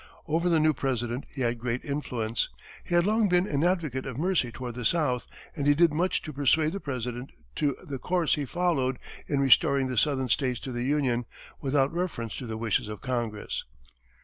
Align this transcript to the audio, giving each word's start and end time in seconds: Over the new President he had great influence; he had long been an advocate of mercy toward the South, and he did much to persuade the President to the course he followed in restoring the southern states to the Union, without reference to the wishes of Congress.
Over 0.27 0.49
the 0.49 0.59
new 0.59 0.73
President 0.73 1.25
he 1.29 1.41
had 1.41 1.59
great 1.59 1.85
influence; 1.85 2.49
he 2.83 2.95
had 2.95 3.05
long 3.05 3.29
been 3.29 3.45
an 3.45 3.63
advocate 3.63 4.07
of 4.07 4.17
mercy 4.17 4.51
toward 4.51 4.73
the 4.73 4.83
South, 4.83 5.27
and 5.55 5.67
he 5.67 5.75
did 5.75 5.93
much 5.93 6.23
to 6.23 6.33
persuade 6.33 6.73
the 6.73 6.79
President 6.79 7.31
to 7.57 7.77
the 7.83 7.99
course 7.99 8.33
he 8.33 8.45
followed 8.45 8.97
in 9.27 9.39
restoring 9.41 9.89
the 9.89 9.99
southern 9.99 10.29
states 10.29 10.59
to 10.61 10.71
the 10.71 10.85
Union, 10.85 11.25
without 11.61 11.93
reference 11.93 12.35
to 12.37 12.47
the 12.47 12.57
wishes 12.57 12.87
of 12.87 13.01
Congress. 13.01 13.63